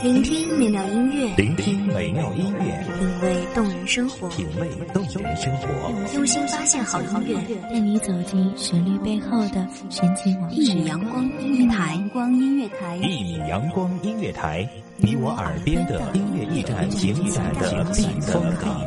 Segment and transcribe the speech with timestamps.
[0.00, 5.68] 聆听美妙音乐，聆听美妙音乐，品味动人生活，品味动人生活，
[6.14, 7.34] 用心发现好音乐，
[7.68, 10.56] 带你走进旋律背后的神奇往事。
[10.56, 14.68] 一米阳光音乐台，光音乐台，一米阳光音乐台，
[14.98, 18.86] 你我耳边的音乐驿站，精彩的避风港。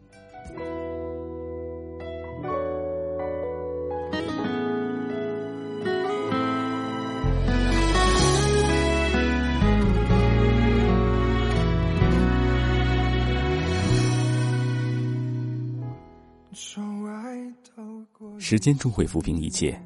[18.51, 19.81] 时间终会抚平一切，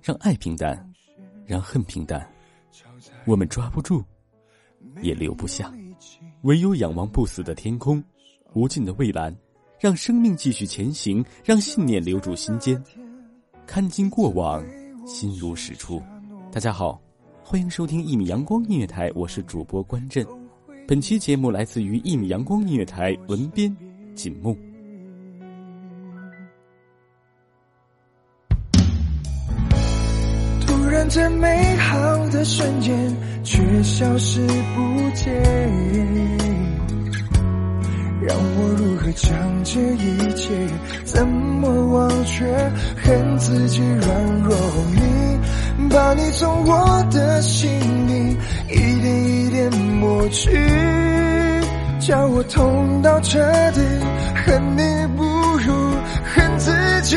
[0.00, 0.88] 让爱平淡，
[1.44, 2.24] 让恨平淡。
[3.26, 4.04] 我们抓不住，
[5.02, 5.74] 也留不下，
[6.42, 8.00] 唯有仰望不死的天空，
[8.52, 9.36] 无尽的蔚蓝，
[9.80, 12.80] 让生命继续前行，让信念留住心间。
[13.66, 14.64] 看尽过往，
[15.04, 16.00] 心如石出。
[16.52, 17.02] 大家好，
[17.42, 20.24] 欢迎收听一米阳光音乐台，我是主播关震。
[20.86, 23.76] 本期节目来自于一米阳光音乐台文编
[24.14, 24.56] 锦木
[31.08, 32.92] 这美好的瞬间
[33.44, 34.40] 却消失
[34.74, 35.32] 不见，
[38.22, 39.30] 让我如何将
[39.64, 40.50] 这一切
[41.04, 42.44] 怎么忘却？
[43.02, 44.56] 恨自己软弱，
[44.96, 47.70] 你把你从我的心
[48.08, 48.36] 里
[48.70, 50.50] 一点一点抹去，
[52.00, 53.38] 叫我痛到彻
[53.72, 53.80] 底，
[54.46, 55.22] 恨你不
[55.58, 55.74] 如
[56.34, 56.72] 恨自
[57.02, 57.16] 己。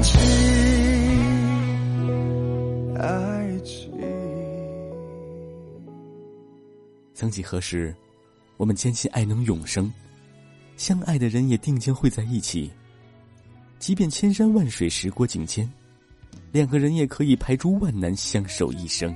[7.21, 7.95] 曾几何时，
[8.57, 9.93] 我们坚信爱能永生，
[10.75, 12.71] 相爱的人也定将会在一起。
[13.77, 15.71] 即便千山万水时过境迁，
[16.51, 19.15] 两个人也可以排除万难相守一生。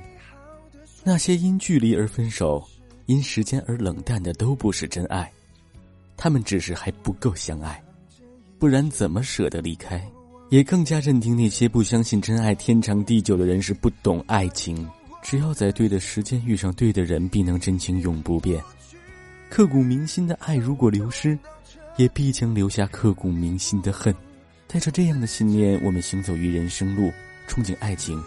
[1.03, 2.63] 那些因距离而分手、
[3.07, 5.33] 因时间而冷淡的，都不是真爱，
[6.15, 7.83] 他们只是还不够相爱。
[8.59, 9.99] 不然怎么舍得离开？
[10.51, 14.87] 也更加认定那些不相信真爱天长地久的人是不懂爱情。
[15.25, 18.63] 只要在对的时间遇上对的人，必能真情永不变。
[19.49, 21.35] 刻骨铭心的爱如果流失，
[21.97, 24.13] 也必将留下刻骨铭心的恨。
[24.67, 27.11] 带着这样的信念，我们行走于人生路，
[27.49, 28.21] 憧憬爱情，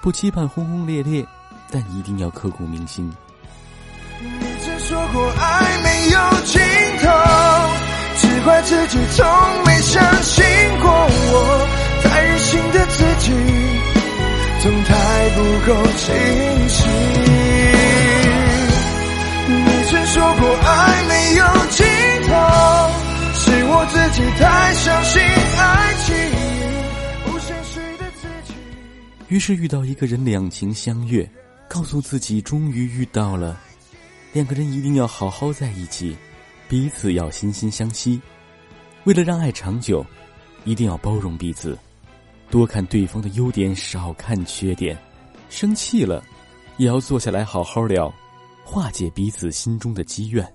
[0.00, 1.26] 不期盼轰轰烈烈，
[1.68, 3.12] 但一定要刻骨铭心。
[4.22, 4.28] 你
[4.60, 6.62] 曾说过爱没有尽
[7.02, 7.08] 头，
[8.18, 9.26] 只怪自己从
[9.66, 10.44] 没相信
[10.80, 11.68] 过我，
[12.04, 13.32] 太任性的自己。
[14.62, 14.70] 总
[15.40, 16.84] 不够清晰。
[19.48, 19.54] 你
[19.88, 21.86] 曾说过爱没有尽
[22.28, 22.34] 头，
[23.32, 25.22] 是我自己太相信
[25.56, 26.14] 爱情，
[27.24, 28.54] 不现实的自己。
[29.28, 31.26] 于是遇到一个人，两情相悦，
[31.68, 33.58] 告诉自己终于遇到了，
[34.34, 36.14] 两个人一定要好好在一起，
[36.68, 38.20] 彼此要心心相惜。
[39.04, 40.04] 为了让爱长久，
[40.64, 41.78] 一定要包容彼此。
[42.50, 44.98] 多看对方的优点，少看缺点。
[45.50, 46.24] 生气了，
[46.78, 48.10] 也要坐下来好好聊，
[48.64, 50.50] 化解彼此心中的积怨。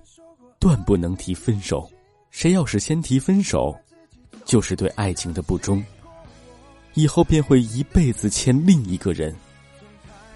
[0.58, 1.88] 断不能提分手，
[2.30, 3.78] 谁要是先提分手，
[4.44, 5.84] 就是对爱情的不忠。
[6.94, 9.32] 以后便会一辈子欠另一个人。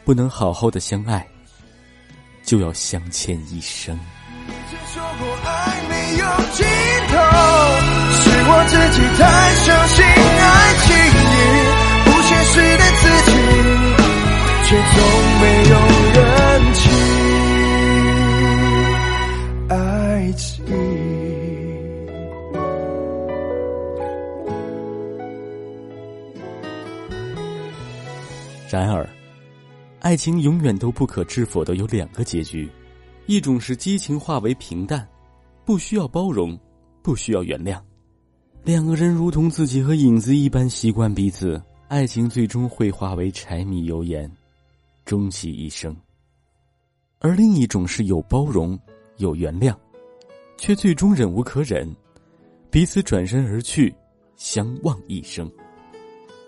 [0.04, 1.26] 不能好好的相爱，
[2.44, 3.98] 就要相欠一生。
[4.92, 6.66] 说过爱没有尽
[7.08, 7.16] 头，
[8.20, 9.20] 是我自己太
[9.54, 10.88] 相信爱情。
[12.04, 13.09] 不现实的自，
[14.70, 14.86] 却从
[15.40, 15.74] 没有
[16.14, 16.88] 人去
[19.68, 20.64] 爱情
[28.70, 29.04] 然而
[29.98, 32.70] 爱情永远都不可知否的有两个结局
[33.26, 35.04] 一种是激情化为平淡
[35.64, 36.56] 不需要包容
[37.02, 37.76] 不需要原谅。
[38.62, 44.30] 两个人如同自己和影子一般习惯彼此爱情最终会化为柴米油盐
[45.04, 45.92] 终其一生；
[47.18, 48.78] 而另一种是有包容，
[49.16, 49.76] 有原谅，
[50.56, 51.88] 却最终忍无可忍，
[52.70, 53.94] 彼此转身而去，
[54.36, 55.50] 相忘一生。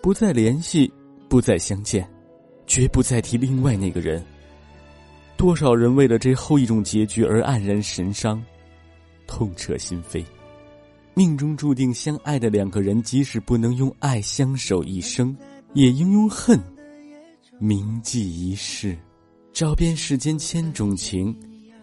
[0.00, 0.92] 不再联系，
[1.28, 2.08] 不再相见，
[2.66, 4.24] 绝不再提另外那个人。
[5.36, 8.40] 多少人为了这后一种结局而黯然神伤，
[9.26, 10.24] 痛彻心扉。
[11.14, 15.36] 命中注定相爱的两个人，即使不能用爱相守一生，
[15.74, 16.58] 也应用恨
[17.62, 18.98] 铭记一世。
[19.52, 21.32] 找遍世间千种情，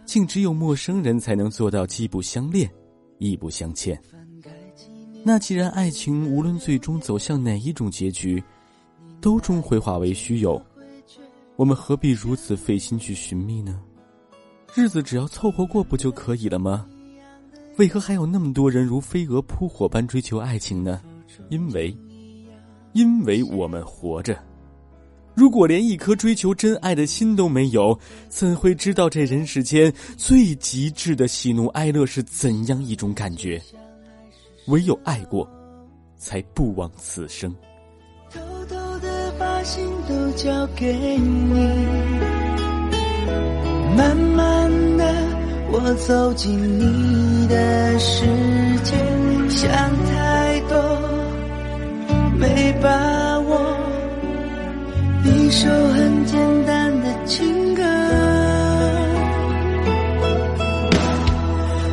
[0.03, 2.69] 竟只有陌生人才能做到既不相恋，
[3.17, 3.97] 亦不相欠。
[5.23, 8.43] 那既然爱情无论最终走向哪一种结局，
[9.21, 10.61] 都终会化为虚有，
[11.55, 13.79] 我们何必如此费心去寻觅呢？
[14.75, 16.85] 日子只要凑合过不就可以了吗？
[17.77, 21.01] 为何还有那么多人如飞蛾扑火般追求爱情呢？
[21.49, 21.97] 因为，
[22.91, 24.37] 因为我们活着。
[25.39, 27.97] 如果连一颗追求真爱的心都没有，
[28.27, 33.61] 怎会知道这人世间最极致的喜怒哀乐是怎样一种感觉？
[34.67, 35.49] 唯有爱过，
[36.17, 37.55] 才不枉此生。
[38.29, 41.53] 偷偷的把心都交给你，
[43.95, 45.05] 慢慢的
[45.71, 48.25] 我走进你的世
[48.83, 48.93] 界，
[49.49, 49.71] 想
[50.05, 50.77] 太多
[52.37, 53.18] 没把握，
[55.49, 56.37] 一首很简
[56.67, 57.81] 单的情歌，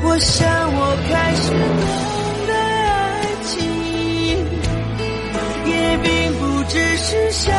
[0.04, 1.58] 我想我开始懂
[2.46, 3.56] 得爱情，
[5.70, 5.72] 也
[6.02, 6.06] 并
[6.38, 6.44] 不。
[6.68, 7.54] 只是想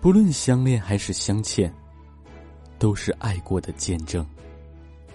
[0.00, 1.72] 不论相恋还是相欠，
[2.78, 4.26] 都是爱过的见证。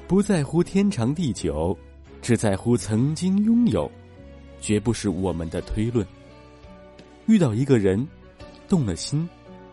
[0.08, 1.76] 不在乎天长地久，
[2.22, 3.92] 只在乎曾经拥有，
[4.62, 6.06] 绝不是我们的推论。
[7.26, 8.08] 遇到一个人，
[8.70, 9.28] 动了心，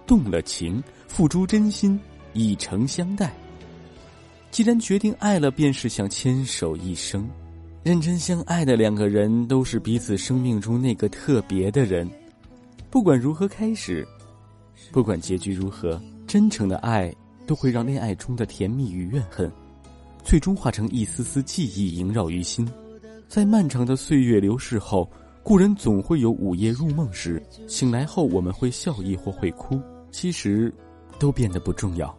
[0.07, 2.01] 动了情，付出真心，
[2.33, 3.31] 以诚相待。
[4.51, 7.29] 既然决定爱了，便是想牵手一生。
[7.83, 12.09] 认真相爱的两个人，都是彼此生命中那个特别的人。
[12.89, 14.07] 不管如何开始，
[14.93, 17.13] 不管结局如何，真诚的爱
[17.45, 19.51] 都会让恋爱中的甜蜜与怨恨，
[20.23, 22.71] 最终化成一丝丝记忆萦绕于心。
[23.27, 25.11] 在漫长的岁月流逝后，
[25.43, 29.81] 故人总会有午夜入梦时，醒来后我们会笑意或会哭，
[30.13, 30.73] 其实
[31.19, 32.17] 都变得不重要。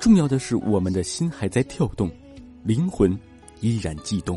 [0.00, 2.10] 重要的是，我们的心还在跳动，
[2.64, 3.16] 灵魂
[3.60, 4.36] 依然悸动。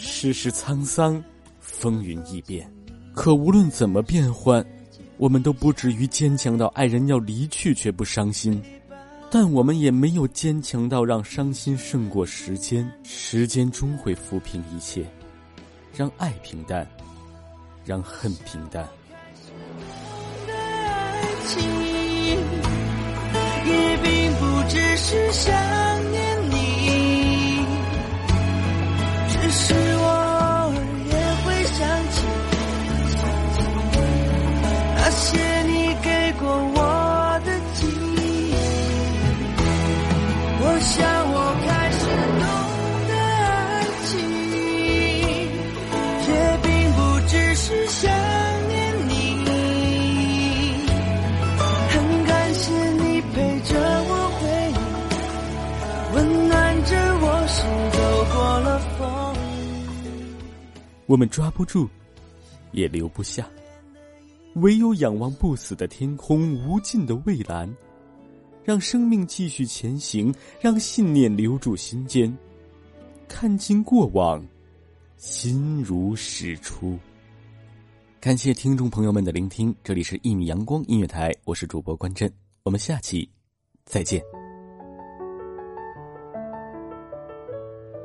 [0.00, 1.22] 世事沧桑，
[1.58, 2.70] 风云易变，
[3.14, 4.64] 可无论怎么变换，
[5.16, 8.62] 我们都不至于坚强到爱人要离去却不伤心，
[9.30, 12.88] 但我们也没有坚强到让伤心胜过时间。
[13.02, 15.04] 时间终会抚平一切，
[15.94, 16.88] 让爱平淡，
[17.84, 18.88] 让恨平淡。
[20.46, 21.60] 爱情
[23.66, 25.77] 也并不只是想
[61.08, 61.88] 我们抓不住，
[62.72, 63.48] 也留不下，
[64.56, 67.74] 唯有仰望不死的天空，无尽的蔚蓝，
[68.62, 72.36] 让生命继续前行，让信念留住心间，
[73.26, 74.46] 看尽过往，
[75.16, 76.98] 心如始初。
[78.20, 82.30] 感谢听众朋友们的聆听，这里是一米阳光音乐台，我是主播关震，
[82.64, 83.26] 我们下期
[83.86, 84.37] 再见。